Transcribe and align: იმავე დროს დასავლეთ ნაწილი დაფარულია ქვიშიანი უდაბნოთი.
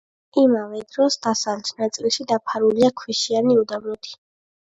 იმავე 0.43 0.79
დროს 0.95 1.17
დასავლეთ 1.25 1.69
ნაწილი 1.81 2.25
დაფარულია 2.33 2.91
ქვიშიანი 3.03 3.61
უდაბნოთი. 3.65 4.19